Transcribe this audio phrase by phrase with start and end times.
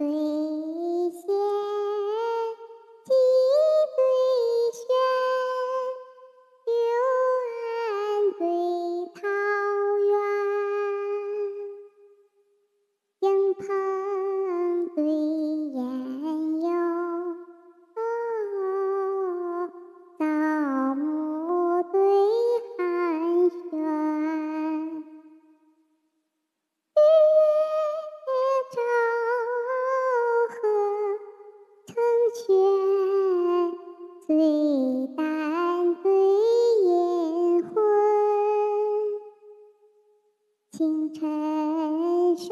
[0.00, 0.33] lovely.
[32.34, 32.42] 成全，
[34.26, 34.34] 醉
[35.16, 36.10] 丹对
[36.82, 37.72] 阴魂，
[40.72, 41.22] 清晨
[42.36, 42.48] 生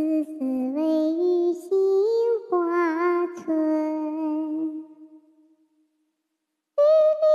[0.00, 1.68] 丝丝微雨杏
[2.48, 3.44] 花村。
[6.74, 6.82] 缕
[7.20, 7.26] 缕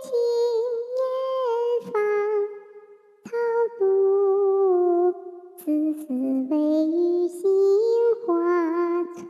[0.00, 0.08] 青
[0.96, 1.04] 烟
[1.92, 1.94] 芳
[3.26, 3.28] 草
[3.78, 5.12] 渡，
[5.58, 6.06] 丝丝
[6.48, 6.52] 微
[6.86, 7.38] 雨杏
[8.26, 9.20] 花村。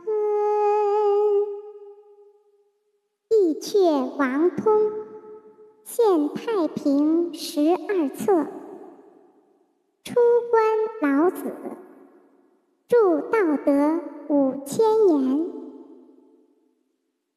[3.35, 4.63] 《忆阙王通》
[5.83, 8.47] 现太平十二册。
[10.05, 10.15] 出
[10.51, 10.63] 关
[11.01, 11.51] 老子，
[12.87, 15.62] 铸道德五千年。